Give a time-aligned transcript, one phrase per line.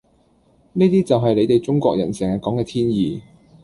[0.73, 3.21] 呢啲就係你地中國人成日講嘅天意